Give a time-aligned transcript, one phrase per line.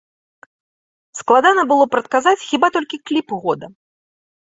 [1.19, 3.75] Складана было прадказаць хіба толькі кліп года.